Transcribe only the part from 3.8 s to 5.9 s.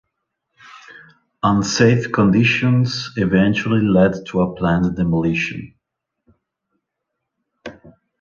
led to a planned demolition.